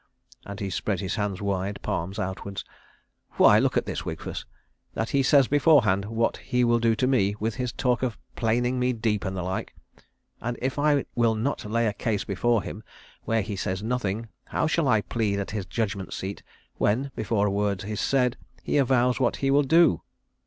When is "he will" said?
6.37-6.79, 19.35-19.61